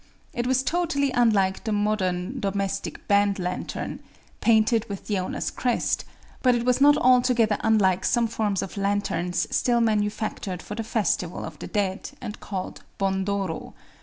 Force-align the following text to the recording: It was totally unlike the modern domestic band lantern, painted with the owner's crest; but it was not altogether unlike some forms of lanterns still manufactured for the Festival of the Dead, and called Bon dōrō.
It 0.33 0.47
was 0.47 0.63
totally 0.63 1.11
unlike 1.11 1.63
the 1.63 1.71
modern 1.71 2.39
domestic 2.39 3.07
band 3.07 3.37
lantern, 3.37 3.99
painted 4.39 4.89
with 4.89 5.05
the 5.05 5.19
owner's 5.19 5.51
crest; 5.51 6.05
but 6.41 6.55
it 6.55 6.65
was 6.65 6.81
not 6.81 6.97
altogether 6.97 7.59
unlike 7.59 8.03
some 8.03 8.25
forms 8.25 8.63
of 8.63 8.77
lanterns 8.77 9.45
still 9.55 9.79
manufactured 9.79 10.63
for 10.63 10.73
the 10.73 10.83
Festival 10.83 11.45
of 11.45 11.59
the 11.59 11.67
Dead, 11.67 12.09
and 12.19 12.39
called 12.39 12.81
Bon 12.97 13.23
dōrō. 13.23 13.73